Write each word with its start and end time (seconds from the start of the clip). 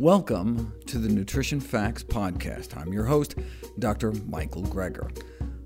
Welcome 0.00 0.72
to 0.86 0.96
the 0.96 1.10
Nutrition 1.10 1.60
Facts 1.60 2.02
Podcast. 2.02 2.74
I'm 2.74 2.90
your 2.90 3.04
host, 3.04 3.34
Dr. 3.78 4.12
Michael 4.26 4.62
Greger. 4.62 5.14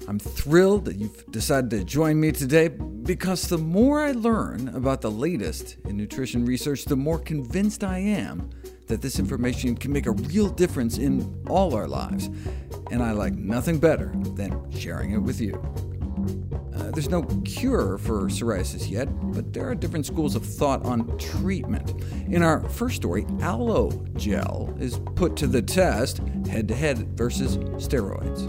I'm 0.08 0.18
thrilled 0.18 0.87
that 0.87 0.96
you've 0.96 1.25
decided 1.30 1.71
to 1.71 1.84
join 1.84 2.18
me 2.18 2.33
today 2.33 2.67
because 2.67 3.42
the 3.42 3.58
more 3.58 4.00
I 4.00 4.10
learn 4.10 4.70
about 4.70 5.02
the 5.02 5.10
latest 5.12 5.76
in 5.84 5.97
nutrition 5.97 6.44
research, 6.44 6.84
the 6.84 6.97
more 6.97 7.20
convinced 7.20 7.84
I 7.84 7.99
am 7.99 8.50
that 8.89 9.00
this 9.00 9.20
information 9.20 9.77
can 9.77 9.93
make 9.93 10.07
a 10.07 10.11
real 10.11 10.48
difference 10.48 10.98
in 10.98 11.41
all 11.48 11.73
our 11.73 11.87
lives. 11.87 12.29
And 12.91 13.05
I 13.05 13.12
like 13.12 13.35
nothing 13.35 13.79
better 13.79 14.12
than 14.35 14.69
sharing 14.73 15.12
it 15.12 15.19
with 15.19 15.41
you. 15.41 15.62
There's 16.95 17.11
no 17.11 17.25
cure 17.45 17.99
for 17.99 18.27
psoriasis 18.27 18.89
yet, 18.89 19.09
but 19.33 19.53
there 19.53 19.69
are 19.69 19.75
different 19.75 20.07
schools 20.07 20.37
of 20.37 20.47
thought 20.47 20.85
on 20.85 21.19
treatment. 21.19 21.93
In 22.29 22.41
our 22.41 22.61
first 22.69 22.95
story, 22.95 23.27
aloe 23.41 23.91
gel 24.15 24.73
is 24.79 25.01
put 25.17 25.35
to 25.39 25.49
the 25.49 25.61
test 25.61 26.19
head 26.49 26.69
to 26.69 26.75
head 26.75 27.19
versus 27.19 27.57
steroids. 27.83 28.47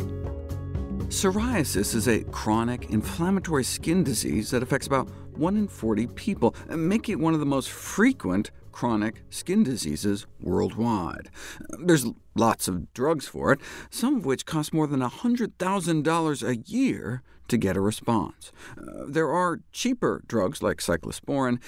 Psoriasis 1.08 1.96
is 1.96 2.08
a 2.08 2.24
chronic 2.26 2.92
inflammatory 2.92 3.64
skin 3.64 4.04
disease 4.04 4.52
that 4.52 4.62
affects 4.62 4.86
about 4.86 5.10
1 5.38 5.58
in 5.58 5.68
40 5.68 6.06
people, 6.08 6.56
making 6.70 7.14
it 7.14 7.20
one 7.20 7.34
of 7.34 7.40
the 7.40 7.48
most 7.48 7.72
frequent 7.72 8.52
chronic 8.72 9.24
skin 9.32 9.64
diseases 9.64 10.28
worldwide. 10.40 11.32
There's 11.80 12.06
lots 12.36 12.68
of 12.68 12.94
drugs 12.94 13.28
for 13.28 13.54
it, 13.54 13.60
some 13.90 14.18
of 14.18 14.26
which 14.26 14.46
cost 14.46 14.72
more 14.72 14.86
than 14.86 15.00
$100,000 15.00 16.48
a 16.48 16.58
year 16.58 17.24
to 17.48 17.58
get 17.58 17.78
a 17.78 17.82
response. 17.82 18.52
Uh, 18.78 19.06
there 19.08 19.32
are 19.32 19.62
cheaper 19.72 20.24
drugs 20.28 20.62
like 20.62 20.78
cyclosporin, 20.78 21.60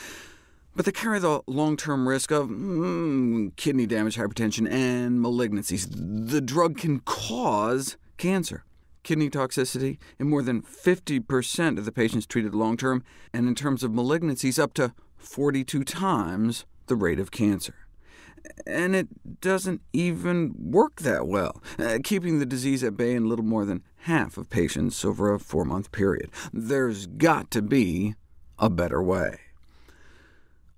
but 0.75 0.85
they 0.85 0.91
carry 0.91 1.19
the 1.19 1.41
long-term 1.47 2.07
risk 2.07 2.31
of 2.31 2.49
mm, 2.49 3.55
kidney 3.55 3.85
damage, 3.85 4.17
hypertension, 4.17 4.69
and 4.71 5.19
malignancies. 5.19 5.87
The 5.89 6.41
drug 6.41 6.77
can 6.77 6.99
cause 6.99 7.97
cancer 8.17 8.63
kidney 9.07 9.29
toxicity 9.29 9.97
in 10.19 10.29
more 10.29 10.43
than 10.43 10.61
50% 10.61 11.77
of 11.77 11.85
the 11.85 11.93
patients 11.93 12.25
treated 12.25 12.53
long-term, 12.53 13.05
and 13.33 13.47
in 13.47 13.55
terms 13.55 13.81
of 13.81 13.91
malignancies, 13.91 14.61
up 14.61 14.73
to 14.73 14.93
42 15.15 15.85
times 15.85 16.65
the 16.87 16.95
rate 16.95 17.19
of 17.19 17.31
cancer. 17.31 17.86
And 18.65 18.95
it 18.95 19.41
doesn't 19.41 19.81
even 19.93 20.53
work 20.57 21.01
that 21.01 21.27
well, 21.27 21.61
uh, 21.79 21.99
keeping 22.03 22.39
the 22.39 22.45
disease 22.45 22.83
at 22.83 22.97
bay 22.97 23.13
in 23.13 23.29
little 23.29 23.45
more 23.45 23.65
than 23.65 23.83
half 24.01 24.37
of 24.37 24.49
patients 24.49 25.03
over 25.03 25.33
a 25.33 25.39
four-month 25.39 25.91
period. 25.91 26.29
There's 26.53 27.07
got 27.07 27.51
to 27.51 27.61
be 27.61 28.15
a 28.59 28.69
better 28.69 29.01
way. 29.01 29.39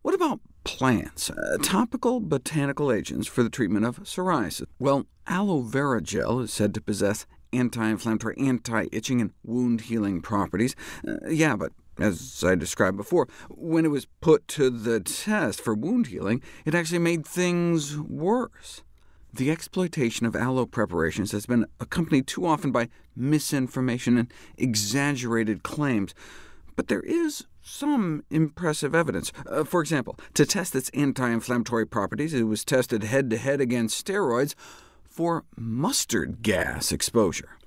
What 0.02 0.16
about 0.16 0.39
plants, 0.64 1.30
uh, 1.30 1.58
topical 1.61 2.20
botanical 2.20 2.92
agents 2.92 3.28
for 3.28 3.44
the 3.44 3.50
treatment 3.50 3.86
of 3.86 4.00
psoriasis? 4.00 4.66
Well, 4.80 5.06
aloe 5.28 5.61
vera 5.61 6.02
gel 6.02 6.39
is 6.39 6.52
said 6.54 6.73
to 6.73 6.81
possess 6.81 7.26
anti-inflammatory, 7.52 8.36
anti-itching, 8.38 9.22
and 9.22 9.31
wound-healing 9.44 10.22
properties. 10.22 10.76
Uh, 11.08 11.28
yeah, 11.28 11.56
but 11.56 11.72
as 12.00 12.44
I 12.45 12.55
described 12.55 12.97
before, 12.97 13.28
when 13.50 13.86
it 13.86 13.89
was 13.89 14.08
put 14.22 14.47
to 14.50 14.69
the 14.69 15.00
test 15.00 15.61
for 15.61 15.73
wound 15.73 16.08
healing, 16.08 16.42
it 16.66 16.75
actually 16.75 17.00
made 17.00 17.25
things 17.25 17.97
worse. 17.97 18.81
The 19.31 19.52
exploitation 19.52 20.25
of 20.25 20.36
aloe 20.36 20.66
preparations 20.66 21.31
has 21.33 21.45
been 21.45 21.66
accompanied 21.80 22.25
too 22.25 22.45
often 22.45 22.72
by 22.72 22.89
misinformation 23.16 24.17
and 24.17 24.33
exaggerated 24.58 25.61
claims, 25.61 26.16
but 26.75 26.88
there 26.88 27.02
is 27.02 27.45
some 27.61 28.23
impressive 28.31 28.95
evidence. 28.95 29.31
Uh, 29.45 29.64
for 29.64 29.81
example, 29.81 30.17
to 30.33 30.45
test 30.45 30.75
its 30.75 30.89
anti-inflammatory 30.89 31.86
properties, 31.86 32.33
it 32.33 32.44
was 32.44 32.66
tested 32.66 33.03
head-to-head 33.03 33.59
-head 33.59 33.64
against 33.64 34.03
steroids 34.03 34.55
for 35.03 35.44
mustard 35.55 36.42
gas 36.42 36.92
exposure. 36.92 37.58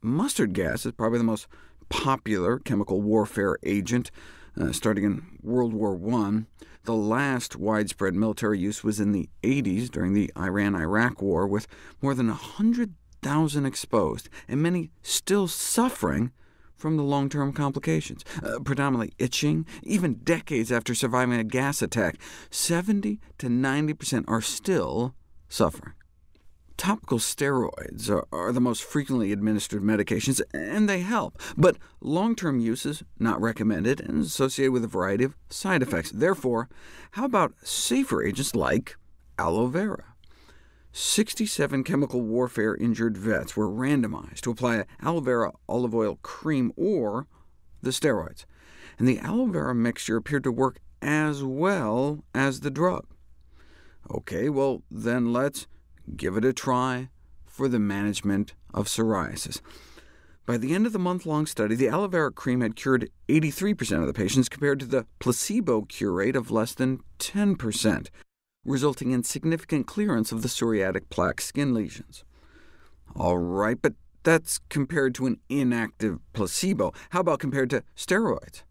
Mustard 0.00 0.54
gas 0.54 0.86
is 0.86 0.92
probably 0.92 1.18
the 1.18 1.24
most 1.24 1.46
popular 1.90 2.58
chemical 2.58 3.02
warfare 3.02 3.58
agent, 3.62 4.10
uh, 4.58 4.72
starting 4.72 5.04
in 5.04 5.38
World 5.42 5.74
War 5.74 6.00
I. 6.14 6.44
The 6.84 6.94
last 6.94 7.56
widespread 7.56 8.14
military 8.14 8.58
use 8.58 8.82
was 8.82 8.98
in 8.98 9.12
the 9.12 9.28
80s 9.42 9.90
during 9.90 10.14
the 10.14 10.32
Iran-Iraq 10.38 11.20
War, 11.20 11.46
with 11.46 11.66
more 12.00 12.14
than 12.14 12.28
100,000 12.28 13.66
exposed, 13.66 14.30
and 14.48 14.62
many 14.62 14.90
still 15.02 15.46
suffering 15.46 16.32
from 16.74 16.96
the 16.96 17.02
long-term 17.02 17.52
complications, 17.52 18.24
uh, 18.42 18.58
predominantly 18.60 19.12
itching, 19.18 19.66
even 19.82 20.14
decades 20.14 20.72
after 20.72 20.94
surviving 20.94 21.38
a 21.38 21.44
gas 21.44 21.82
attack. 21.82 22.16
70 22.48 23.20
to 23.36 23.48
90% 23.48 24.24
are 24.26 24.40
still 24.40 25.14
suffering. 25.48 25.92
Topical 26.80 27.18
steroids 27.18 28.08
are, 28.32 28.52
the 28.52 28.58
most 28.58 28.82
frequently 28.82 29.32
administered 29.32 29.82
medications, 29.82 30.40
and 30.54 30.88
they 30.88 31.00
help, 31.00 31.38
but 31.54 31.76
long-term 32.00 32.58
use 32.58 32.86
is 32.86 33.02
not 33.18 33.38
recommended 33.38 34.00
and 34.00 34.20
is 34.20 34.28
associated 34.28 34.72
with 34.72 34.84
a 34.84 34.88
variety 34.88 35.24
of 35.24 35.36
side 35.50 35.82
effects. 35.82 36.10
Therefore, 36.10 36.70
how 37.10 37.26
about 37.26 37.52
safer 37.62 38.24
agents 38.24 38.54
like 38.54 38.96
aloe 39.38 39.66
vera? 39.66 40.14
67 40.90 41.84
chemical 41.84 42.22
warfare 42.22 42.74
injured 42.74 43.18
vets 43.18 43.54
were 43.54 43.68
randomized 43.68 44.40
to 44.40 44.50
apply 44.50 44.86
aloe 45.02 45.20
vera 45.20 45.52
olive 45.68 45.94
oil 45.94 46.18
cream 46.22 46.72
or 46.76 47.26
the 47.82 47.90
steroids, 47.90 48.46
and 48.98 49.06
the 49.06 49.18
aloe 49.18 49.44
vera 49.44 49.74
mixture 49.74 50.16
appeared 50.16 50.44
to 50.44 50.50
work 50.50 50.78
as 51.02 51.44
well 51.44 52.24
as 52.34 52.60
the 52.60 52.70
drug. 52.70 53.04
OK, 54.08 54.48
well, 54.48 54.82
then 54.90 55.30
let's 55.30 55.66
give 56.16 56.36
it 56.36 56.44
a 56.44 56.52
try 56.52 57.08
for 57.46 57.68
the 57.68 57.78
management 57.78 58.54
of 58.72 58.86
psoriasis. 58.86 59.60
By 60.46 60.56
the 60.56 60.74
end 60.74 60.86
of 60.86 60.92
the 60.92 60.98
month-long 60.98 61.46
study, 61.46 61.74
the 61.74 61.88
aloe 61.88 62.08
vera 62.08 62.32
cream 62.32 62.60
had 62.60 62.74
cured 62.74 63.10
83% 63.28 64.00
of 64.00 64.06
the 64.06 64.12
patients, 64.12 64.48
compared 64.48 64.80
to 64.80 64.86
the 64.86 65.06
placebo 65.18 65.82
cure 65.82 66.12
rate 66.12 66.34
of 66.34 66.50
less 66.50 66.74
than 66.74 67.00
10%, 67.18 68.08
resulting 68.64 69.10
in 69.12 69.22
significant 69.22 69.86
clearance 69.86 70.32
of 70.32 70.42
the 70.42 70.48
psoriatic 70.48 71.08
plaque 71.10 71.40
skin 71.40 71.72
lesions. 71.72 72.24
All 73.14 73.38
right, 73.38 73.80
but 73.80 73.94
that's 74.22 74.58
compared 74.68 75.14
to 75.16 75.26
an 75.26 75.38
inactive 75.48 76.18
placebo. 76.32 76.92
How 77.10 77.20
about 77.20 77.40
compared 77.40 77.70
to 77.70 77.84
steroids? 77.96 78.62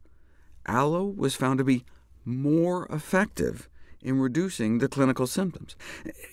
Aloe 0.65 1.05
was 1.05 1.35
found 1.35 1.57
to 1.59 1.63
be 1.63 1.85
more 2.25 2.85
effective 2.87 3.69
in 4.01 4.19
reducing 4.19 4.77
the 4.77 4.87
clinical 4.87 5.27
symptoms. 5.27 5.75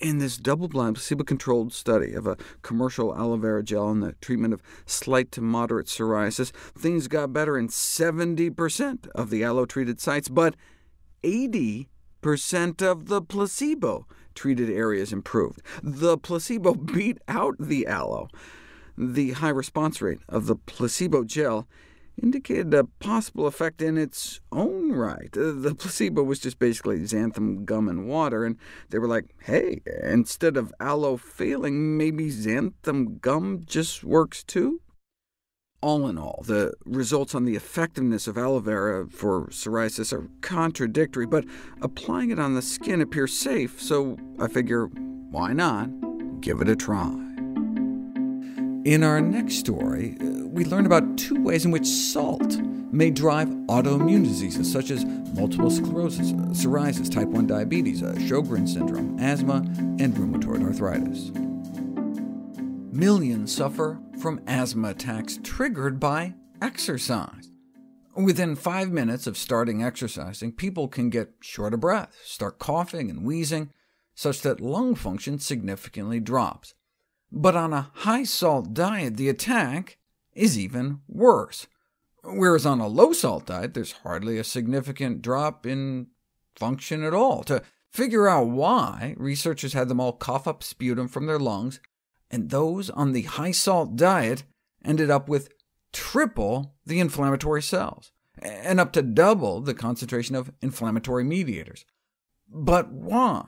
In 0.01 0.19
this 0.19 0.37
double-blind, 0.37 0.97
placebo-controlled 0.97 1.73
study 1.73 2.13
of 2.15 2.27
a 2.27 2.37
commercial 2.63 3.15
aloe 3.17 3.37
vera 3.37 3.63
gel 3.63 3.91
in 3.91 4.01
the 4.01 4.13
treatment 4.15 4.55
of 4.55 4.63
slight 4.85 5.33
to 5.33 5.41
moderate 5.41 5.87
psoriasis, 5.87 6.53
things 6.77 7.09
got 7.09 7.33
better 7.33 7.59
in 7.59 7.69
70% 7.69 9.09
of 9.09 9.31
the 9.31 9.43
aloe-treated 9.43 10.01
sites, 10.01 10.29
but 10.29 10.55
80% 11.23 11.87
of 12.83 13.07
the 13.07 13.23
placebo-treated 13.23 14.71
areas 14.71 15.13
improved. 15.13 15.61
The 15.83 16.19
placebo 16.19 16.75
beat 16.75 17.19
out 17.27 17.57
the 17.59 17.87
aloe. 17.87 18.29
The 18.97 19.33
high 19.33 19.51
response 19.51 20.01
rate 20.01 20.21
of 20.29 20.47
the 20.47 20.57
placebo 20.57 21.25
gel 21.25 21.67
indicated 22.23 22.73
a 22.73 22.85
possible 22.85 23.47
effect 23.47 23.83
in 23.83 23.99
its 23.99 24.41
own 24.51 24.93
right. 24.93 25.31
The 25.33 25.75
placebo 25.79 26.23
was 26.23 26.39
just 26.39 26.59
basically 26.59 27.01
xanthan 27.01 27.65
gum 27.65 27.89
and 27.89 28.09
water, 28.09 28.45
and 28.45 28.57
they 28.91 28.99
were 28.99 29.09
like, 29.09 29.35
hey, 29.45 29.83
instead 30.03 30.57
of 30.57 30.73
aloe 30.81 31.17
failing, 31.17 31.97
maybe 31.97 32.31
xanthan 32.31 33.21
gum 33.21 33.63
just 33.67 34.03
works 34.03 34.43
too? 34.43 34.81
All 35.83 36.09
in 36.09 36.17
all, 36.17 36.43
the 36.47 36.73
results 36.87 37.35
on 37.35 37.45
the 37.45 37.55
effectiveness 37.55 38.27
of 38.27 38.39
aloe 38.39 38.61
vera 38.61 39.07
for 39.09 39.49
psoriasis 39.49 40.13
are 40.13 40.29
contradictory, 40.41 41.27
but 41.27 41.45
applying 41.83 42.31
it 42.31 42.39
on 42.39 42.55
the 42.55 42.63
skin 42.63 43.03
appears 43.03 43.39
safe, 43.39 43.81
so 43.81 44.17
I 44.41 44.49
figure, 44.49 44.87
why 44.87 45.53
not 45.53 45.91
give 46.41 46.63
it 46.63 46.69
a 46.69 46.77
try? 46.77 47.26
In 48.87 49.03
our 49.03 49.21
next 49.21 49.57
story, 49.57 50.17
uh, 50.21 50.47
we 50.47 50.65
learn 50.65 50.87
about 50.87 51.19
two 51.19 51.43
ways 51.43 51.65
in 51.65 51.73
which 51.73 51.89
salt 51.89 52.57
may 52.93 53.11
drive 53.11 53.49
autoimmune 53.67 54.23
diseases 54.23 54.71
such 54.71 54.93
as 54.93 55.05
multiple 55.35 55.71
sclerosis, 55.71 56.31
uh, 56.31 56.53
psoriasis, 56.53 57.11
type 57.11 57.27
1 57.27 57.49
diabetes, 57.49 58.05
uh, 58.05 58.15
Sjogren's 58.19 58.75
syndrome, 58.75 59.19
asthma, 59.19 59.57
and 59.99 60.15
rheumatoid 60.15 60.63
arthritis. 60.63 61.33
Millions 62.97 63.53
suffer 63.53 63.99
from 64.21 64.41
asthma 64.47 64.91
attacks 64.91 65.41
triggered 65.43 65.99
by 65.99 66.35
exercise. 66.63 67.51
Within 68.15 68.55
five 68.55 68.93
minutes 68.93 69.27
of 69.27 69.37
starting 69.37 69.83
exercising, 69.83 70.53
people 70.53 70.87
can 70.87 71.11
get 71.11 71.33
short 71.41 71.75
of 71.75 71.81
breath, 71.81 72.17
start 72.23 72.61
coughing 72.61 73.11
and 73.11 73.25
wheezing, 73.25 73.73
such 74.15 74.43
that 74.43 74.61
lung 74.61 74.95
function 74.95 75.41
significantly 75.41 76.21
drops. 76.21 76.75
But 77.33 77.57
on 77.57 77.73
a 77.73 77.91
high-salt 77.95 78.73
diet, 78.73 79.17
the 79.17 79.29
attack 79.29 79.99
is 80.33 80.59
even 80.59 81.01
worse, 81.09 81.67
whereas 82.23 82.65
on 82.65 82.81
a 82.81 82.89
low-salt 82.89 83.47
diet, 83.47 83.75
there's 83.75 83.93
hardly 83.93 84.39
a 84.39 84.45
significant 84.45 85.23
drop 85.23 85.67
in 85.67 86.09
function 86.55 87.03
at 87.03 87.15
all. 87.15 87.43
To 87.45 87.63
figure 87.91 88.29
out 88.29 88.49
why, 88.49 89.15
researchers 89.19 89.73
had 89.73 89.89
them 89.89 90.01
all 90.01 90.13
cough 90.13 90.47
up 90.47 90.63
sputum 90.63 91.09
from 91.09 91.27
their 91.27 91.39
lungs, 91.39 91.81
and 92.31 92.51
those 92.51 92.91
on 92.91 93.13
the 93.13 93.23
high-salt 93.23 93.97
diet 93.97 94.45
ended 94.85 95.11
up 95.11 95.29
with 95.29 95.49
triple 95.93 96.75
the 96.85 97.01
inflammatory 97.01 97.63
cells, 97.63 98.13
and 98.39 98.79
up 98.79 98.93
to 98.93 99.03
double 99.03 99.61
the 99.61 99.75
concentration 99.75 100.37
of 100.37 100.53
inflammatory 100.61 101.25
mediators. 101.25 101.85
But 102.49 102.93
why? 102.93 103.47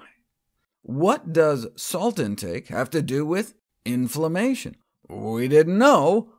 What 0.82 1.32
does 1.32 1.68
salt 1.76 2.18
intake 2.18 2.68
have 2.68 2.90
to 2.90 3.02
do 3.02 3.26
with 3.26 3.54
inflammation? 3.92 4.76
We 5.08 5.48
didn't 5.48 5.78
know 5.78 6.32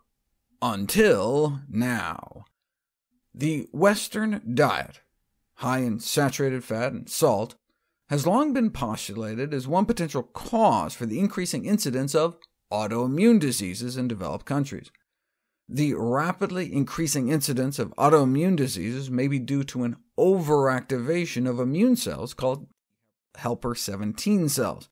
until 0.62 1.62
now. 1.69 2.46
The 3.34 3.68
Western 3.72 4.42
diet, 4.54 5.01
high 5.56 5.80
in 5.80 6.00
saturated 6.00 6.63
fat 6.63 6.92
and 6.92 7.10
salt, 7.10 7.56
has 8.10 8.25
long 8.25 8.54
been 8.54 8.72
postulated 8.72 9.54
as 9.54 9.68
one 9.68 9.86
potential 9.86 10.24
cause 10.24 10.94
for 10.94 11.06
the 11.06 11.19
increasing 11.19 11.66
incidence 11.66 12.16
of 12.16 12.38
autoimmune 12.72 13.40
diseases 13.40 13.98
in 13.98 14.07
developed 14.07 14.46
countries. 14.46 14.92
The 15.68 15.94
rapidly 15.94 16.74
increasing 16.74 17.30
incidence 17.30 17.78
of 17.78 17.94
autoimmune 17.96 18.56
diseases 18.56 19.12
may 19.12 19.28
be 19.28 19.38
due 19.38 19.63
to 19.66 19.84
an 19.84 19.98
overactivation 20.18 21.48
of 21.48 21.60
immune 21.60 21.96
cells 21.96 22.34
called 22.34 22.68
helper 23.36 23.75
17 23.75 24.50
cells. 24.50 24.90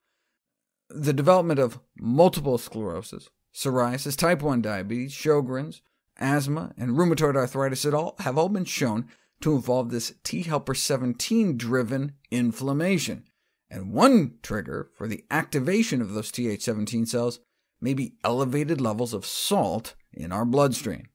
The 0.89 1.13
development 1.13 1.59
of 1.59 1.79
multiple 1.99 2.57
sclerosis, 2.57 3.29
psoriasis, 3.53 4.15
type 4.15 4.41
1 4.41 4.61
diabetes, 4.61 5.13
Sjogren's, 5.13 5.81
asthma, 6.17 6.73
and 6.77 6.91
rheumatoid 6.91 7.35
arthritis 7.35 7.85
all, 7.85 8.15
have 8.19 8.37
all 8.37 8.49
been 8.49 8.65
shown 8.65 9.07
to 9.41 9.53
involve 9.53 9.89
this 9.89 10.13
T 10.23 10.43
helper 10.43 10.73
17-driven 10.73 12.13
inflammation, 12.31 13.25
and 13.69 13.91
one 13.91 14.35
trigger 14.41 14.89
for 14.95 15.07
the 15.07 15.25
activation 15.29 16.01
of 16.01 16.13
those 16.13 16.31
Th17 16.31 17.07
cells 17.07 17.39
may 17.79 17.93
be 17.93 18.15
elevated 18.23 18.81
levels 18.81 19.13
of 19.13 19.25
salt 19.25 19.93
in 20.11 20.31
our 20.31 20.45
bloodstream. 20.45 21.09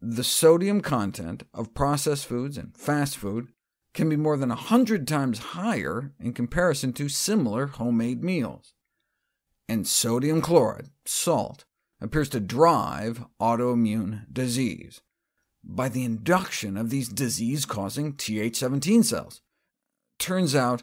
The 0.00 0.24
sodium 0.24 0.82
content 0.82 1.44
of 1.54 1.72
processed 1.72 2.26
foods 2.26 2.58
and 2.58 2.76
fast 2.76 3.16
food 3.16 3.48
can 3.94 4.08
be 4.08 4.16
more 4.16 4.36
than 4.36 4.50
100 4.50 5.08
times 5.08 5.38
higher 5.38 6.12
in 6.20 6.32
comparison 6.32 6.92
to 6.92 7.08
similar 7.08 7.68
homemade 7.68 8.22
meals. 8.22 8.74
And 9.68 9.86
sodium 9.86 10.42
chloride, 10.42 10.90
salt, 11.06 11.64
appears 12.00 12.28
to 12.30 12.40
drive 12.40 13.24
autoimmune 13.40 14.26
disease 14.30 15.00
by 15.62 15.88
the 15.88 16.04
induction 16.04 16.76
of 16.76 16.90
these 16.90 17.08
disease-causing 17.08 18.14
Th17 18.14 19.04
cells. 19.04 19.40
Turns 20.18 20.54
out 20.54 20.82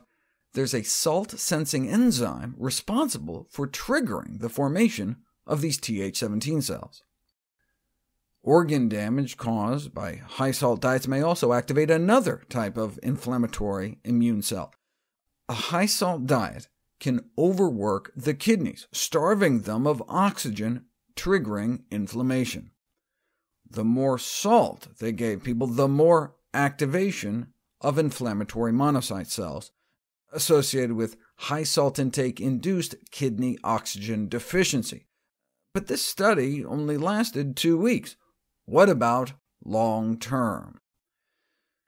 there's 0.54 0.74
a 0.74 0.84
salt-sensing 0.84 1.88
enzyme 1.88 2.56
responsible 2.58 3.48
for 3.52 3.68
triggering 3.68 4.40
the 4.40 4.50
formation 4.50 5.18
of 5.46 5.62
these 5.62 5.78
Th17 5.78 6.64
cells. 6.64 7.04
Organ 8.44 8.90
damage 8.90 9.38
caused 9.38 9.94
by 9.94 10.16
high-salt 10.16 10.82
diets 10.82 11.08
may 11.08 11.22
also 11.22 11.54
activate 11.54 11.92
another 11.92 12.42
type 12.50 12.76
of 12.76 13.00
inflammatory 13.04 14.00
immune 14.04 14.42
cell. 14.42 14.74
A 15.48 15.54
high-salt 15.54 16.26
diet 16.26 16.68
can 17.00 17.30
overwork 17.38 18.12
the 18.16 18.34
kidneys, 18.34 18.88
starving 18.92 19.62
them 19.62 19.86
of 19.86 20.04
oxygen, 20.08 20.86
triggering 21.16 21.84
inflammation. 21.92 22.72
The 23.70 23.84
more 23.84 24.18
salt 24.18 24.88
they 25.00 25.12
gave 25.12 25.44
people, 25.44 25.68
the 25.68 25.88
more 25.88 26.36
activation 26.54 27.54
of 27.80 28.00
inflammatory 28.00 28.72
monocyte 28.72 29.28
cells, 29.28 29.72
associated 30.34 30.94
with 30.94 31.16
high 31.38 31.64
salt 31.64 32.00
intake 32.00 32.40
induced 32.40 32.96
kidney 33.12 33.58
oxygen 33.64 34.28
deficiency. 34.28 35.06
But 35.74 35.88
this 35.88 36.04
study 36.04 36.66
only 36.66 36.98
lasted 36.98 37.56
two 37.56 37.78
weeks. 37.78 38.16
What 38.66 38.90
about 38.90 39.34
long 39.64 40.18
term? 40.18 40.80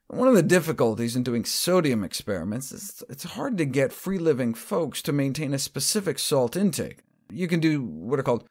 One 0.08 0.28
of 0.28 0.36
the 0.36 0.44
difficulties 0.44 1.16
in 1.16 1.24
doing 1.24 1.44
sodium 1.44 2.04
experiments 2.04 2.72
is 2.72 3.04
it's 3.10 3.24
hard 3.24 3.58
to 3.58 3.66
get 3.66 3.92
free-living 3.92 4.54
folks 4.54 5.02
to 5.04 5.12
maintain 5.12 5.54
a 5.54 5.60
specific 5.60 6.20
salt 6.20 6.56
intake. 6.56 7.00
You 7.32 7.48
can 7.48 7.60
do 7.60 7.82
what 7.82 8.20
are 8.20 8.24
called 8.24 8.46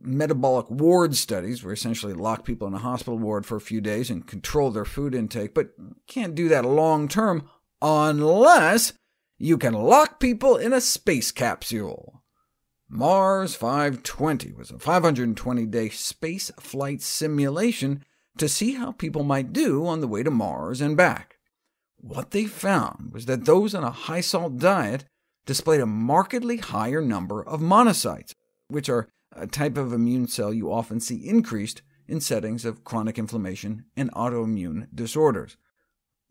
metabolic 0.00 0.70
ward 0.70 1.16
studies, 1.16 1.64
where 1.64 1.72
essentially 1.72 2.12
lock 2.12 2.44
people 2.44 2.68
in 2.68 2.74
a 2.74 2.78
hospital 2.78 3.18
ward 3.18 3.44
for 3.44 3.56
a 3.56 3.60
few 3.60 3.80
days 3.80 4.10
and 4.10 4.26
control 4.26 4.70
their 4.70 4.84
food 4.84 5.14
intake, 5.14 5.54
but 5.54 5.70
can't 6.06 6.36
do 6.36 6.48
that 6.48 6.64
long-term 6.64 7.48
unless 7.82 8.92
you 9.38 9.58
can 9.58 9.72
lock 9.72 10.20
people 10.20 10.56
in 10.56 10.72
a 10.72 10.80
space 10.80 11.32
capsule. 11.32 12.17
Mars 12.90 13.54
520 13.54 14.52
was 14.52 14.70
a 14.70 14.74
520-day 14.74 15.90
space 15.90 16.50
flight 16.58 17.02
simulation 17.02 18.02
to 18.38 18.48
see 18.48 18.74
how 18.74 18.92
people 18.92 19.24
might 19.24 19.52
do 19.52 19.86
on 19.86 20.00
the 20.00 20.08
way 20.08 20.22
to 20.22 20.30
Mars 20.30 20.80
and 20.80 20.96
back. 20.96 21.36
What 21.98 22.30
they 22.30 22.46
found 22.46 23.12
was 23.12 23.26
that 23.26 23.44
those 23.44 23.74
on 23.74 23.84
a 23.84 23.90
high-salt 23.90 24.56
diet 24.56 25.04
displayed 25.44 25.82
a 25.82 25.86
markedly 25.86 26.56
higher 26.56 27.02
number 27.02 27.42
of 27.42 27.60
monocytes, 27.60 28.32
which 28.68 28.88
are 28.88 29.08
a 29.32 29.46
type 29.46 29.76
of 29.76 29.92
immune 29.92 30.26
cell 30.26 30.54
you 30.54 30.72
often 30.72 30.98
see 30.98 31.28
increased 31.28 31.82
in 32.06 32.22
settings 32.22 32.64
of 32.64 32.84
chronic 32.84 33.18
inflammation 33.18 33.84
and 33.98 34.10
autoimmune 34.12 34.88
disorders. 34.94 35.58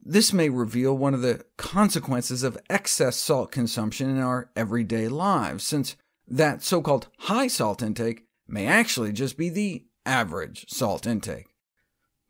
This 0.04 0.34
may 0.34 0.50
reveal 0.50 0.98
one 0.98 1.14
of 1.14 1.22
the 1.22 1.46
consequences 1.58 2.42
of 2.42 2.58
excess 2.68 3.16
salt 3.16 3.52
consumption 3.52 4.10
in 4.10 4.20
our 4.20 4.50
everyday 4.56 5.08
lives, 5.08 5.64
since 5.64 5.96
that 6.28 6.64
so-called 6.64 7.08
high 7.20 7.48
salt 7.48 7.82
intake 7.82 8.26
may 8.48 8.68
actually 8.68 9.12
just 9.12 9.38
be 9.38 9.50
the 9.50 9.86
average 10.06 10.66
salt 10.70 11.06
intake. 11.06 11.48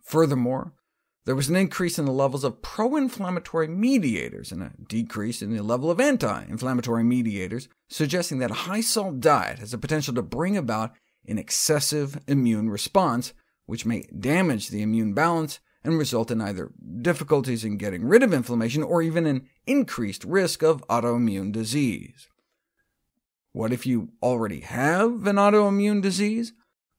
Furthermore, 0.04 0.74
there 1.26 1.36
was 1.36 1.50
an 1.50 1.58
increase 1.58 2.00
in 2.00 2.06
the 2.06 2.12
levels 2.12 2.46
of 2.46 2.62
pro-inflammatory 2.62 3.68
mediators 3.68 4.52
and 4.52 4.64
a 4.64 4.72
decrease 4.88 5.42
in 5.42 5.54
the 5.54 5.62
level 5.62 5.92
of 5.92 6.00
anti-inflammatory 6.00 7.04
mediators, 7.04 7.68
suggesting 7.90 8.40
that 8.40 8.52
a 8.52 8.64
high-salt 8.66 9.20
diet 9.20 9.60
has 9.60 9.72
the 9.72 9.78
potential 9.78 10.14
to 10.14 10.22
bring 10.22 10.56
about 10.56 10.94
an 11.28 11.38
excessive 11.38 12.18
immune 12.28 12.70
response, 12.70 13.34
which 13.66 13.86
may 13.86 14.08
damage 14.18 14.70
the 14.70 14.82
immune 14.82 15.14
balance 15.14 15.60
and 15.84 15.98
result 15.98 16.32
in 16.32 16.40
either 16.40 16.72
difficulties 17.02 17.66
in 17.66 17.78
getting 17.78 18.06
rid 18.06 18.24
of 18.24 18.34
inflammation 18.34 18.82
or 18.82 19.02
even 19.02 19.26
an 19.26 19.48
increased 19.66 20.24
risk 20.24 20.64
of 20.64 20.86
autoimmune 20.88 21.52
disease. 21.52 22.30
What 23.52 23.74
if 23.74 23.86
you 23.86 24.10
already 24.22 24.62
have 24.62 25.26
an 25.26 25.38
autoimmune 25.38 26.02
disease? 26.02 26.54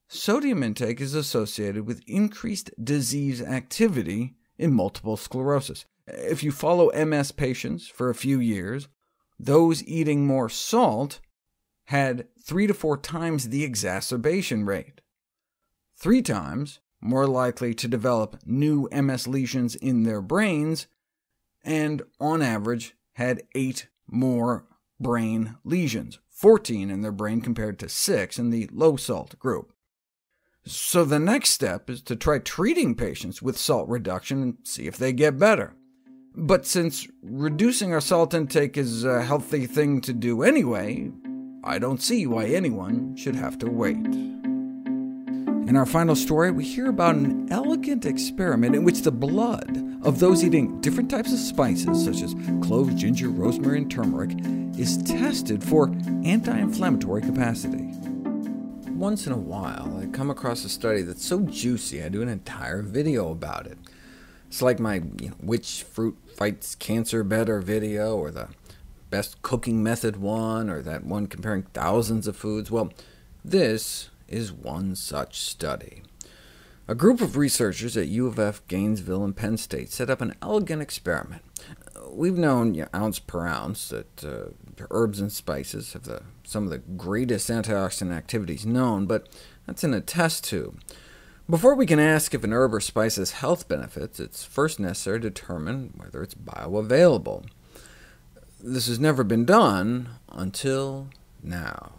Sodium 0.09 0.63
intake 0.63 1.01
is 1.01 1.15
associated 1.15 1.87
with 1.87 2.03
increased 2.07 2.71
disease 2.83 3.43
activity 3.43 4.35
in 4.57 4.73
multiple 4.73 5.17
sclerosis. 5.17 5.85
If 6.07 6.43
you 6.43 6.51
follow 6.51 6.91
MS 6.93 7.33
patients 7.33 7.89
for 7.89 8.09
a 8.09 8.15
few 8.15 8.41
years, 8.41 8.89
those 9.39 9.85
eating 9.85 10.27
more 10.27 10.49
salt 10.49 11.21
had 11.85 12.27
three 12.43 12.67
to 12.67 12.75
four 12.75 12.97
times 12.97 13.49
the 13.49 13.65
exacerbation 13.65 14.65
rate, 14.65 15.01
three 15.97 16.23
times 16.23 16.81
more 17.01 17.27
likely 17.27 17.75
to 17.75 17.87
develop 17.87 18.39
new 18.45 18.89
MS 18.91 19.29
lesions 19.29 19.75
in 19.77 20.03
their 20.03 20.21
brains, 20.21 20.87
and 21.65 22.03
on 22.19 22.43
average 22.43 22.95
had 23.13 23.43
eight 23.55 23.89
more 24.07 24.67
brain 24.99 25.57
lesions, 25.65 26.19
14 26.39 26.89
in 26.89 27.01
their 27.01 27.11
brain 27.11 27.41
compared 27.41 27.81
to 27.81 27.89
6 27.89 28.39
in 28.39 28.51
the 28.51 28.69
low-salt 28.71 29.37
group. 29.41 29.73
So 30.65 31.05
the 31.05 31.19
next 31.19 31.51
step 31.51 31.91
is 31.91 32.01
to 32.03 32.15
try 32.15 32.39
treating 32.39 32.95
patients 32.95 33.43
with 33.43 33.59
salt 33.59 33.89
reduction 33.89 34.43
and 34.43 34.57
see 34.63 34.87
if 34.87 34.97
they 34.97 35.13
get 35.13 35.37
better. 35.37 35.75
But 36.37 36.65
since 36.65 37.09
reducing 37.23 37.93
our 37.93 38.01
salt 38.01 38.35
intake 38.35 38.77
is 38.77 39.03
a 39.05 39.25
healthy 39.25 39.67
thing 39.67 40.01
to 40.03 40.13
do 40.13 40.45
anyway, 40.45 41.11
I 41.65 41.81
don't 41.81 42.01
see 42.01 42.25
why 42.29 42.45
anyone 42.45 43.17
should 43.17 43.35
have 43.35 43.59
to 43.59 43.67
wait. 43.69 44.38
In 45.69 45.77
our 45.77 45.87
final 45.87 46.17
story, 46.17 46.51
we 46.51 46.65
hear 46.65 46.89
about 46.89 47.15
an 47.15 47.47
elegant 47.53 48.07
experiment 48.07 48.75
in 48.75 48.85
which 48.85 49.03
the 49.03 49.13
blood 49.13 50.01
of 50.03 50.19
those 50.19 50.43
eating 50.43 50.81
different 50.81 51.11
types 51.11 51.33
of 51.33 51.39
spices, 51.39 52.05
such 52.05 52.23
as 52.23 52.35
cloves, 52.67 52.95
ginger, 52.95 53.29
rosemary, 53.29 53.79
and 53.79 53.91
turmeric, 53.91 54.31
is 54.79 54.97
tested 55.05 55.63
for 55.63 55.95
anti-inflammatory 56.25 57.23
capacity 57.23 57.89
once 58.99 59.29
in 59.29 59.33
a 59.33 59.39
while, 59.39 59.97
I 60.03 60.07
come 60.07 60.29
across 60.29 60.65
a 60.65 60.69
study 60.69 61.03
that's 61.03 61.25
so 61.25 61.41
juicy 61.43 62.03
I 62.03 62.09
do 62.09 62.21
an 62.21 62.29
entire 62.29 62.83
video 62.83 63.31
about 63.31 63.67
it. 63.67 63.79
It's 64.49 64.61
like 64.61 64.81
my 64.81 64.95
you 65.21 65.29
know, 65.29 65.37
which 65.41 65.85
fruit 65.85 66.17
fights 66.37 66.75
cancer 66.75 67.23
better 67.23 67.61
video, 67.61 68.17
or 68.17 68.33
the 68.33 68.49
best 69.09 69.41
cooking 69.43 69.83
method 69.83 70.17
one, 70.17 70.69
or 70.69 70.83
that 70.83 71.05
one 71.05 71.29
comparing 71.29 71.63
thousands 71.75 72.27
of 72.27 72.37
foods. 72.37 72.71
Well, 72.71 72.93
this 73.45 74.11
is 74.29 74.53
one 74.53 74.95
such 74.95 75.41
study. 75.41 76.03
A 76.87 76.95
group 76.95 77.21
of 77.21 77.37
researchers 77.37 77.97
at 77.97 78.09
U 78.09 78.27
of 78.27 78.39
F, 78.39 78.67
Gainesville, 78.67 79.25
and 79.25 79.37
Penn 79.37 79.59
State 79.59 79.91
set 79.91 80.09
up 80.09 80.21
an 80.21 80.35
elegant 80.41 80.81
experiment. 80.81 81.43
we've 82.11 82.39
known 82.39 82.75
you 82.75 82.83
know, 82.83 82.89
ounce 82.95 83.19
per 83.19 83.47
ounce 83.47 83.91
that 83.91 84.25
uh, 84.25 84.85
herbs 84.91 85.21
and 85.21 85.31
spices 85.31 85.93
have 85.93 86.05
the, 86.05 86.23
some 86.45 86.65
of 86.65 86.71
the 86.71 86.79
greatest 86.79 87.51
antioxidant 87.51 88.17
activities 88.17 88.65
known, 88.65 89.05
but 89.05 89.29
that's 89.67 89.85
in 89.85 89.93
a 89.93 90.01
test 90.01 90.45
tube. 90.45 90.81
Before 91.51 91.75
we 91.75 91.87
can 91.87 91.99
ask 91.99 92.35
if 92.35 92.45
an 92.45 92.53
herb 92.53 92.75
or 92.75 92.81
spice 92.81 93.17
has 93.17 93.33
health 93.33 93.69
benefits, 93.69 94.21
it's 94.21 94.45
first 94.45 94.81
necessary 94.81 95.21
to 95.21 95.31
determine 95.31 95.93
whether 95.97 96.23
it's 96.23 96.35
bioavailable. 96.35 97.47
This 98.61 98.87
has 98.89 98.99
never 98.99 99.25
been 99.25 99.45
done 99.45 100.09
until 100.31 101.09
now. 101.43 101.93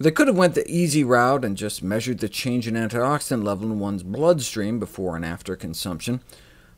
They 0.00 0.10
could 0.10 0.28
have 0.28 0.36
went 0.36 0.54
the 0.54 0.66
easy 0.66 1.04
route 1.04 1.44
and 1.44 1.58
just 1.58 1.82
measured 1.82 2.20
the 2.20 2.28
change 2.30 2.66
in 2.66 2.72
antioxidant 2.72 3.44
level 3.44 3.70
in 3.70 3.78
one's 3.78 4.02
bloodstream 4.02 4.78
before 4.78 5.14
and 5.14 5.26
after 5.26 5.54
consumption, 5.56 6.22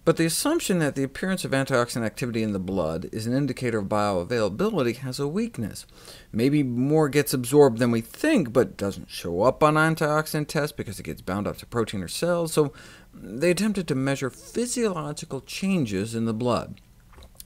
but 0.05 0.17
the 0.17 0.25
assumption 0.25 0.81
that 0.81 0.97
the 0.97 1.05
appearance 1.05 1.45
of 1.45 1.53
antioxidant 1.53 2.05
activity 2.05 2.43
in 2.43 2.53
the 2.53 2.59
blood 2.59 3.09
is 3.13 3.29
an 3.29 3.37
indicator 3.37 3.79
of 3.79 3.87
bioavailability 3.87 4.97
has 4.97 5.21
a 5.21 5.29
weakness. 5.29 5.87
Maybe 6.33 6.65
more 6.65 7.09
gets 7.09 7.33
absorbed 7.33 7.79
than 7.79 7.93
we 7.93 8.01
think, 8.01 8.53
but 8.53 8.77
doesn't 8.77 9.09
show 9.09 9.43
up 9.43 9.63
on 9.63 9.75
antioxidant 9.75 10.49
tests 10.49 10.77
because 10.77 10.99
it 10.99 11.05
gets 11.05 11.23
bound 11.23 11.47
up 11.47 11.59
to 11.59 11.67
protein 11.67 12.03
or 12.03 12.09
cells, 12.09 12.53
so 12.53 12.73
they 13.15 13.53
attempted 13.53 13.87
to 13.87 13.95
measure 13.95 14.31
physiological 14.31 15.43
changes 15.43 16.17
in 16.17 16.25
the 16.25 16.35
blood. 16.35 16.81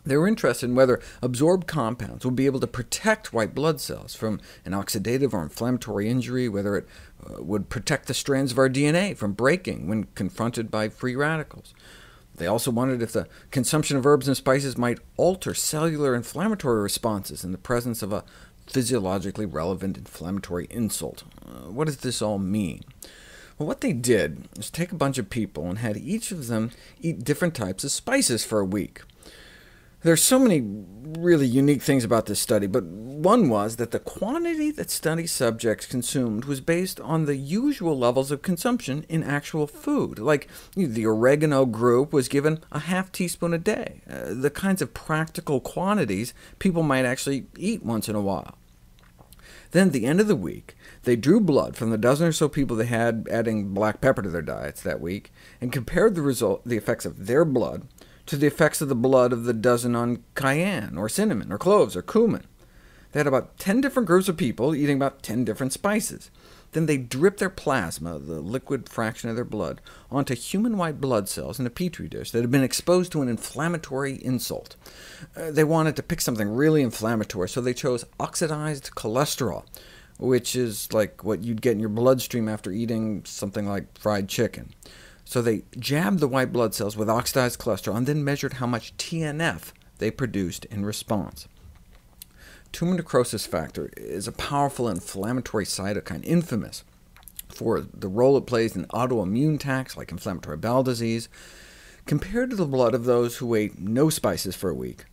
They 0.06 0.16
were 0.16 0.28
interested 0.28 0.66
in 0.66 0.76
whether 0.76 1.00
absorbed 1.20 1.66
compounds 1.66 2.24
would 2.24 2.36
be 2.36 2.46
able 2.46 2.60
to 2.60 2.66
protect 2.68 3.32
white 3.32 3.54
blood 3.54 3.80
cells 3.80 4.14
from 4.14 4.40
an 4.64 4.72
oxidative 4.72 5.34
or 5.34 5.42
inflammatory 5.42 6.08
injury, 6.08 6.48
whether 6.48 6.76
it 6.76 6.86
uh, 7.28 7.42
would 7.42 7.68
protect 7.68 8.06
the 8.06 8.14
strands 8.14 8.52
of 8.52 8.58
our 8.58 8.68
DNA 8.68 9.16
from 9.16 9.32
breaking 9.32 9.88
when 9.88 10.04
confronted 10.14 10.70
by 10.70 10.88
free 10.88 11.16
radicals. 11.16 11.74
They 12.36 12.46
also 12.46 12.70
wondered 12.70 13.02
if 13.02 13.12
the 13.12 13.26
consumption 13.50 13.96
of 13.96 14.06
herbs 14.06 14.28
and 14.28 14.36
spices 14.36 14.78
might 14.78 15.00
alter 15.16 15.54
cellular 15.54 16.14
inflammatory 16.14 16.82
responses 16.82 17.42
in 17.42 17.50
the 17.50 17.58
presence 17.58 18.02
of 18.02 18.12
a 18.12 18.24
physiologically 18.66 19.46
relevant 19.46 19.96
inflammatory 19.96 20.66
insult. 20.70 21.24
Uh, 21.44 21.70
what 21.70 21.86
does 21.86 21.98
this 21.98 22.20
all 22.22 22.38
mean? 22.38 22.84
Well, 23.58 23.66
what 23.66 23.80
they 23.80 23.94
did 23.94 24.48
was 24.56 24.70
take 24.70 24.92
a 24.92 24.96
bunch 24.96 25.18
of 25.18 25.30
people 25.30 25.68
and 25.68 25.78
had 25.78 25.96
each 25.96 26.30
of 26.30 26.46
them 26.46 26.72
eat 27.00 27.24
different 27.24 27.54
types 27.54 27.84
of 27.84 27.90
spices 27.90 28.44
for 28.44 28.60
a 28.60 28.66
week. 28.66 29.02
There's 30.06 30.22
so 30.22 30.38
many 30.38 30.62
really 31.18 31.48
unique 31.48 31.82
things 31.82 32.04
about 32.04 32.26
this 32.26 32.38
study, 32.38 32.68
but 32.68 32.84
one 32.84 33.48
was 33.48 33.74
that 33.74 33.90
the 33.90 33.98
quantity 33.98 34.70
that 34.70 34.88
study 34.88 35.26
subjects 35.26 35.84
consumed 35.84 36.44
was 36.44 36.60
based 36.60 37.00
on 37.00 37.24
the 37.24 37.34
usual 37.34 37.98
levels 37.98 38.30
of 38.30 38.40
consumption 38.40 39.04
in 39.08 39.24
actual 39.24 39.66
food. 39.66 40.20
Like 40.20 40.46
the 40.76 41.04
oregano 41.06 41.66
group 41.66 42.12
was 42.12 42.28
given 42.28 42.60
a 42.70 42.78
half 42.78 43.10
teaspoon 43.10 43.52
a 43.52 43.58
day, 43.58 44.00
uh, 44.08 44.32
the 44.32 44.48
kinds 44.48 44.80
of 44.80 44.94
practical 44.94 45.58
quantities 45.58 46.32
people 46.60 46.84
might 46.84 47.04
actually 47.04 47.46
eat 47.56 47.82
once 47.82 48.08
in 48.08 48.14
a 48.14 48.20
while. 48.20 48.56
Then 49.72 49.88
at 49.88 49.92
the 49.92 50.06
end 50.06 50.20
of 50.20 50.28
the 50.28 50.36
week, 50.36 50.76
they 51.02 51.16
drew 51.16 51.40
blood 51.40 51.76
from 51.76 51.90
the 51.90 51.98
dozen 51.98 52.28
or 52.28 52.32
so 52.32 52.48
people 52.48 52.76
they 52.76 52.86
had 52.86 53.26
adding 53.28 53.74
black 53.74 54.00
pepper 54.00 54.22
to 54.22 54.30
their 54.30 54.40
diets 54.40 54.82
that 54.82 55.00
week, 55.00 55.32
and 55.60 55.72
compared 55.72 56.14
the, 56.14 56.22
result, 56.22 56.64
the 56.64 56.76
effects 56.76 57.06
of 57.06 57.26
their 57.26 57.44
blood 57.44 57.88
to 58.26 58.36
the 58.36 58.46
effects 58.46 58.80
of 58.80 58.88
the 58.88 58.94
blood 58.94 59.32
of 59.32 59.44
the 59.44 59.52
dozen 59.52 59.96
on 59.96 60.22
cayenne, 60.34 60.98
or 60.98 61.08
cinnamon, 61.08 61.52
or 61.52 61.58
cloves, 61.58 61.96
or 61.96 62.02
cumin. 62.02 62.44
They 63.12 63.20
had 63.20 63.26
about 63.26 63.58
10 63.58 63.80
different 63.80 64.06
groups 64.06 64.28
of 64.28 64.36
people 64.36 64.74
eating 64.74 64.96
about 64.96 65.22
10 65.22 65.44
different 65.44 65.72
spices. 65.72 66.30
Then 66.72 66.86
they 66.86 66.98
dripped 66.98 67.38
their 67.38 67.48
plasma, 67.48 68.18
the 68.18 68.40
liquid 68.40 68.88
fraction 68.88 69.30
of 69.30 69.36
their 69.36 69.44
blood, 69.44 69.80
onto 70.10 70.34
human 70.34 70.76
white 70.76 71.00
blood 71.00 71.28
cells 71.28 71.58
in 71.58 71.66
a 71.66 71.70
petri 71.70 72.08
dish 72.08 72.32
that 72.32 72.42
had 72.42 72.50
been 72.50 72.62
exposed 72.62 73.12
to 73.12 73.22
an 73.22 73.28
inflammatory 73.28 74.22
insult. 74.22 74.76
Uh, 75.34 75.50
they 75.50 75.64
wanted 75.64 75.96
to 75.96 76.02
pick 76.02 76.20
something 76.20 76.50
really 76.50 76.82
inflammatory, 76.82 77.48
so 77.48 77.62
they 77.62 77.72
chose 77.72 78.04
oxidized 78.20 78.90
cholesterol, 78.90 79.64
which 80.18 80.54
is 80.54 80.92
like 80.92 81.24
what 81.24 81.42
you'd 81.42 81.62
get 81.62 81.72
in 81.72 81.80
your 81.80 81.88
bloodstream 81.88 82.48
after 82.48 82.70
eating 82.70 83.24
something 83.24 83.66
like 83.66 83.96
fried 83.96 84.28
chicken. 84.28 84.74
So 85.26 85.42
they 85.42 85.64
jabbed 85.76 86.20
the 86.20 86.28
white 86.28 86.52
blood 86.52 86.72
cells 86.72 86.96
with 86.96 87.10
oxidized 87.10 87.58
cholesterol, 87.58 87.96
and 87.96 88.06
then 88.06 88.24
measured 88.24 88.54
how 88.54 88.66
much 88.66 88.96
TNF 88.96 89.72
they 89.98 90.10
produced 90.10 90.64
in 90.66 90.86
response. 90.86 91.48
Tumor 92.70 92.94
necrosis 92.94 93.44
factor 93.44 93.90
is 93.96 94.28
a 94.28 94.32
powerful 94.32 94.88
inflammatory 94.88 95.64
cytokine, 95.64 96.24
infamous 96.24 96.84
for 97.48 97.80
the 97.80 98.08
role 98.08 98.36
it 98.36 98.46
plays 98.46 98.76
in 98.76 98.84
autoimmune 98.86 99.56
attacks 99.56 99.96
like 99.96 100.12
inflammatory 100.12 100.56
bowel 100.56 100.82
disease. 100.82 101.28
Compared 102.04 102.50
to 102.50 102.56
the 102.56 102.64
blood 102.64 102.94
of 102.94 103.04
those 103.04 103.38
who 103.38 103.54
ate 103.54 103.80
no 103.80 104.08
spices 104.08 104.54
for 104.54 104.70
a 104.70 104.74
week, 104.74 105.06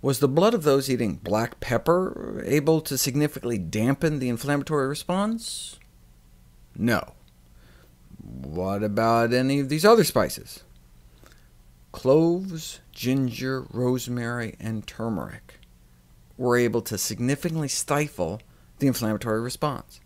was 0.00 0.20
the 0.20 0.28
blood 0.28 0.54
of 0.54 0.62
those 0.62 0.88
eating 0.88 1.16
black 1.16 1.58
pepper 1.58 2.42
able 2.46 2.80
to 2.82 2.96
significantly 2.96 3.58
dampen 3.58 4.20
the 4.20 4.28
inflammatory 4.28 4.86
response? 4.86 5.80
No. 6.76 7.14
What 8.26 8.82
about 8.82 9.32
any 9.32 9.60
of 9.60 9.68
these 9.68 9.84
other 9.84 10.02
spices? 10.02 10.64
Cloves, 11.92 12.80
ginger, 12.90 13.64
rosemary, 13.70 14.56
and 14.58 14.86
turmeric 14.86 15.60
were 16.36 16.56
able 16.56 16.82
to 16.82 16.98
significantly 16.98 17.68
stifle 17.68 18.40
the 18.78 18.88
inflammatory 18.88 19.40
response. 19.40 20.00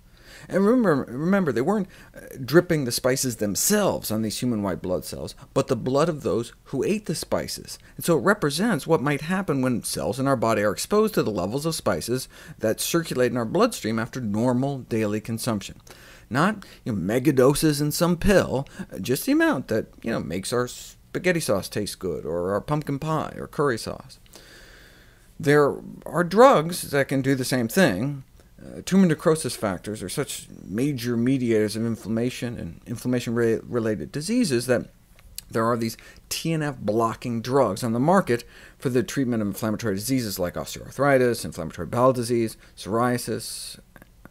And 0.48 0.64
remember, 0.64 1.04
remember, 1.08 1.50
they 1.50 1.60
weren't 1.60 1.88
uh, 2.14 2.20
dripping 2.44 2.84
the 2.84 2.92
spices 2.92 3.36
themselves 3.36 4.10
on 4.10 4.22
these 4.22 4.38
human 4.38 4.62
white 4.62 4.80
blood 4.80 5.04
cells, 5.04 5.34
but 5.52 5.66
the 5.68 5.76
blood 5.76 6.08
of 6.08 6.22
those 6.22 6.52
who 6.64 6.84
ate 6.84 7.06
the 7.06 7.14
spices. 7.14 7.78
And 7.96 8.04
so 8.04 8.16
it 8.16 8.22
represents 8.22 8.86
what 8.86 9.02
might 9.02 9.22
happen 9.22 9.60
when 9.60 9.82
cells 9.82 10.20
in 10.20 10.26
our 10.26 10.36
body 10.36 10.62
are 10.62 10.72
exposed 10.72 11.14
to 11.14 11.22
the 11.22 11.30
levels 11.30 11.66
of 11.66 11.74
spices 11.74 12.28
that 12.58 12.80
circulate 12.80 13.32
in 13.32 13.36
our 13.36 13.44
bloodstream 13.44 13.98
after 13.98 14.20
normal 14.20 14.78
daily 14.78 15.20
consumption 15.20 15.80
not 16.30 16.64
you 16.84 16.92
know, 16.92 16.99
megadoses 16.99 17.80
in 17.80 17.90
some 17.90 18.16
pill, 18.16 18.66
just 19.00 19.26
the 19.26 19.32
amount 19.32 19.68
that 19.68 19.87
you 20.02 20.10
know, 20.10 20.20
makes 20.20 20.52
our 20.52 20.68
spaghetti 20.68 21.40
sauce 21.40 21.68
taste 21.68 21.99
good, 21.99 22.25
or 22.25 22.52
our 22.52 22.60
pumpkin 22.60 22.99
pie, 22.99 23.34
or 23.37 23.49
curry 23.49 23.76
sauce. 23.76 24.18
There 25.38 25.75
are 26.06 26.22
drugs 26.22 26.90
that 26.90 27.08
can 27.08 27.20
do 27.22 27.34
the 27.34 27.44
same 27.44 27.66
thing. 27.66 28.25
Uh, 28.62 28.82
tumor 28.84 29.06
necrosis 29.06 29.56
factors 29.56 30.02
are 30.02 30.08
such 30.08 30.46
major 30.62 31.16
mediators 31.16 31.76
of 31.76 31.84
inflammation 31.84 32.58
and 32.58 32.80
inflammation-related 32.87 34.12
diseases 34.12 34.66
that 34.66 34.87
there 35.50 35.64
are 35.64 35.76
these 35.76 35.96
TNF-blocking 36.28 37.42
drugs 37.42 37.82
on 37.82 37.92
the 37.92 37.99
market 37.99 38.44
for 38.78 38.88
the 38.88 39.02
treatment 39.02 39.42
of 39.42 39.49
inflammatory 39.49 39.96
diseases 39.96 40.38
like 40.38 40.54
osteoarthritis, 40.54 41.44
inflammatory 41.44 41.87
bowel 41.87 42.12
disease, 42.12 42.56
psoriasis, 42.76 43.80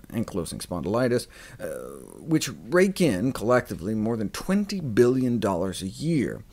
ankylosing 0.10 0.66
spondylitis, 0.66 1.28
uh, 1.60 2.20
which 2.20 2.50
rake 2.70 3.02
in, 3.02 3.32
collectively, 3.32 3.96
more 3.96 4.18
than 4.18 4.30
$20 4.30 4.94
billion 4.94 5.44
a 5.44 5.72
year, 5.86 6.44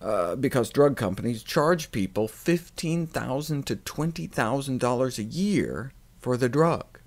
uh, 0.00 0.36
because 0.36 0.70
drug 0.70 0.96
companies 0.96 1.42
charge 1.42 1.90
people 1.90 2.28
15,000 2.28 3.66
to 3.66 3.76
$20,000 3.76 5.18
a 5.18 5.22
year 5.22 5.92
for 6.18 6.36
the 6.36 6.48
drug. 6.48 7.00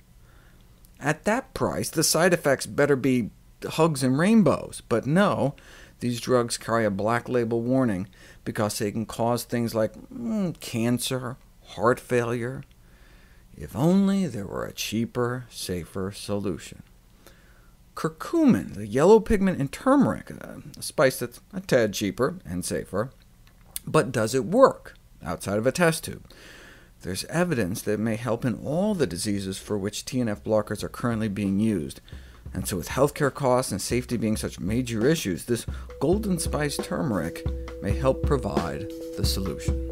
At 0.99 1.23
that 1.25 1.53
price, 1.53 1.89
the 1.89 2.03
side 2.03 2.33
effects 2.33 2.65
better 2.65 2.95
be 2.95 3.29
hugs 3.63 4.03
and 4.03 4.17
rainbows, 4.17 4.81
but 4.89 5.05
no, 5.05 5.55
these 5.99 6.19
drugs 6.19 6.57
carry 6.57 6.85
a 6.85 6.91
black 6.91 7.27
label 7.29 7.61
warning 7.61 8.07
because 8.43 8.79
they 8.79 8.91
can 8.91 9.05
cause 9.05 9.43
things 9.43 9.75
like 9.75 9.93
mm, 10.09 10.57
cancer, 10.59 11.37
heart 11.75 11.99
failure, 11.99 12.63
if 13.59 13.75
only 13.75 14.25
there 14.25 14.47
were 14.47 14.65
a 14.65 14.73
cheaper, 14.73 15.45
safer 15.49 16.11
solution. 16.11 16.81
Curcumin, 17.95 18.75
the 18.75 18.87
yellow 18.87 19.19
pigment 19.19 19.59
in 19.59 19.67
turmeric, 19.67 20.31
uh, 20.31 20.61
a 20.77 20.81
spice 20.81 21.19
that's 21.19 21.41
a 21.53 21.59
tad 21.59 21.93
cheaper 21.93 22.39
and 22.45 22.63
safer. 22.63 23.11
But 23.85 24.13
does 24.13 24.33
it 24.33 24.45
work 24.45 24.95
outside 25.21 25.57
of 25.57 25.67
a 25.67 25.73
test 25.73 26.05
tube? 26.05 26.25
There's 27.01 27.25
evidence 27.25 27.81
that 27.81 27.93
it 27.93 27.99
may 27.99 28.15
help 28.15 28.45
in 28.45 28.55
all 28.55 28.95
the 28.95 29.07
diseases 29.07 29.57
for 29.57 29.77
which 29.77 30.05
TNF 30.05 30.41
blockers 30.41 30.81
are 30.81 30.89
currently 30.89 31.27
being 31.27 31.59
used. 31.59 31.99
And 32.53 32.67
so 32.67 32.77
with 32.77 32.89
healthcare 32.89 33.33
costs 33.33 33.71
and 33.71 33.81
safety 33.81 34.15
being 34.15 34.37
such 34.37 34.59
major 34.59 35.05
issues, 35.05 35.45
this 35.45 35.65
golden 35.99 36.39
spice 36.39 36.77
turmeric 36.77 37.45
may 37.81 37.97
help 37.97 38.23
provide 38.23 38.89
the 39.17 39.25
solution. 39.25 39.88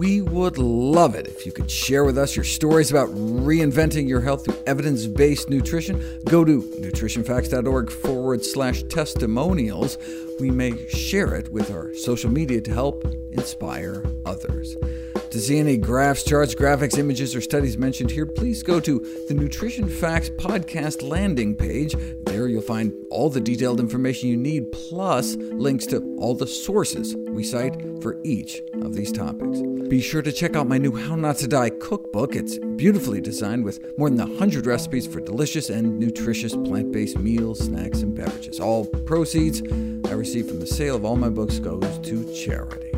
We 0.00 0.22
would 0.22 0.56
love 0.56 1.14
it 1.14 1.28
if 1.28 1.44
you 1.44 1.52
could 1.52 1.70
share 1.70 2.04
with 2.04 2.16
us 2.16 2.34
your 2.34 2.46
stories 2.46 2.90
about 2.90 3.10
reinventing 3.10 4.08
your 4.08 4.22
health 4.22 4.46
through 4.46 4.56
evidence-based 4.66 5.50
nutrition. 5.50 6.22
Go 6.24 6.42
to 6.42 6.62
nutritionfacts.org 6.62 7.90
forward 7.90 8.42
slash 8.42 8.82
testimonials. 8.84 9.98
We 10.40 10.50
may 10.50 10.86
share 10.88 11.34
it 11.34 11.52
with 11.52 11.70
our 11.70 11.92
social 11.92 12.30
media 12.30 12.62
to 12.62 12.72
help 12.72 13.04
inspire 13.32 14.02
others. 14.24 14.74
To 15.30 15.38
see 15.38 15.60
any 15.60 15.76
graphs, 15.76 16.24
charts, 16.24 16.56
graphics, 16.56 16.98
images, 16.98 17.36
or 17.36 17.40
studies 17.40 17.78
mentioned 17.78 18.10
here, 18.10 18.26
please 18.26 18.64
go 18.64 18.80
to 18.80 18.98
the 19.28 19.34
Nutrition 19.34 19.88
Facts 19.88 20.28
podcast 20.28 21.08
landing 21.08 21.54
page. 21.54 21.94
There 22.24 22.48
you'll 22.48 22.62
find 22.62 22.92
all 23.10 23.30
the 23.30 23.40
detailed 23.40 23.78
information 23.78 24.28
you 24.28 24.36
need, 24.36 24.72
plus 24.72 25.36
links 25.36 25.86
to 25.86 26.16
all 26.18 26.34
the 26.34 26.48
sources 26.48 27.14
we 27.28 27.44
cite 27.44 27.80
for 28.02 28.20
each 28.24 28.60
of 28.82 28.94
these 28.94 29.12
topics. 29.12 29.60
Be 29.88 30.00
sure 30.00 30.20
to 30.20 30.32
check 30.32 30.56
out 30.56 30.66
my 30.66 30.78
new 30.78 30.96
How 30.96 31.14
Not 31.14 31.36
to 31.36 31.46
Die 31.46 31.70
cookbook. 31.70 32.34
It's 32.34 32.58
beautifully 32.58 33.20
designed 33.20 33.64
with 33.64 33.96
more 33.96 34.10
than 34.10 34.18
100 34.18 34.66
recipes 34.66 35.06
for 35.06 35.20
delicious 35.20 35.70
and 35.70 35.96
nutritious 36.00 36.56
plant 36.56 36.90
based 36.90 37.16
meals, 37.16 37.60
snacks, 37.60 38.02
and 38.02 38.16
beverages. 38.16 38.58
All 38.58 38.84
proceeds 38.84 39.62
I 40.10 40.14
receive 40.14 40.48
from 40.48 40.58
the 40.58 40.66
sale 40.66 40.96
of 40.96 41.04
all 41.04 41.14
my 41.14 41.28
books 41.28 41.60
goes 41.60 41.98
to 42.00 42.34
charity. 42.34 42.89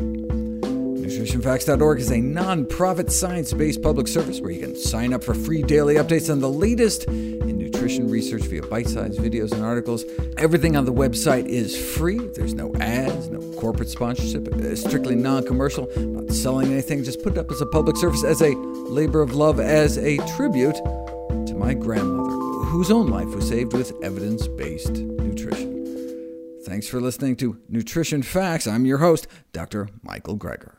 NutritionFacts.org 1.03 1.99
is 1.99 2.11
a 2.11 2.21
non-profit 2.21 3.11
science-based 3.11 3.81
public 3.81 4.07
service 4.07 4.39
where 4.39 4.51
you 4.51 4.61
can 4.61 4.73
sign 4.73 5.11
up 5.11 5.21
for 5.21 5.33
free 5.33 5.61
daily 5.61 5.95
updates 5.95 6.31
on 6.31 6.39
the 6.39 6.49
latest 6.49 7.03
in 7.09 7.57
nutrition 7.57 8.09
research 8.09 8.43
via 8.43 8.61
bite-sized 8.61 9.19
videos 9.19 9.51
and 9.51 9.65
articles. 9.65 10.05
Everything 10.37 10.77
on 10.77 10.85
the 10.85 10.93
website 10.93 11.45
is 11.45 11.75
free. 11.97 12.19
There's 12.19 12.53
no 12.53 12.73
ads, 12.75 13.27
no 13.27 13.41
corporate 13.59 13.89
sponsorship. 13.89 14.47
It's 14.47 14.79
strictly 14.79 15.15
non-commercial. 15.15 15.89
Not 15.97 16.31
selling 16.31 16.71
anything. 16.71 17.03
Just 17.03 17.21
put 17.21 17.33
it 17.33 17.37
up 17.37 17.51
as 17.51 17.59
a 17.59 17.65
public 17.65 17.97
service, 17.97 18.23
as 18.23 18.41
a 18.41 18.55
labor 18.55 19.21
of 19.21 19.35
love, 19.35 19.59
as 19.59 19.97
a 19.97 20.17
tribute 20.37 20.75
to 20.75 21.53
my 21.53 21.73
grandmother, 21.73 22.31
whose 22.67 22.89
own 22.89 23.07
life 23.07 23.35
was 23.35 23.49
saved 23.49 23.73
with 23.73 23.91
evidence-based 24.01 24.93
nutrition. 24.93 26.61
Thanks 26.65 26.87
for 26.87 27.01
listening 27.01 27.35
to 27.37 27.59
Nutrition 27.67 28.23
Facts. 28.23 28.67
I'm 28.67 28.85
your 28.85 28.99
host, 28.99 29.27
Dr. 29.51 29.89
Michael 30.01 30.37
Greger. 30.37 30.75